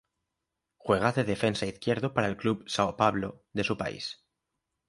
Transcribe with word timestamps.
Juega 0.77 1.11
de 1.11 1.23
defensa 1.23 1.67
izquierdo 1.67 2.11
para 2.15 2.25
el 2.27 2.35
club 2.35 2.65
São 2.65 2.95
Paulo 2.95 3.43
de 3.53 3.63
su 3.63 3.77
país. 3.77 4.23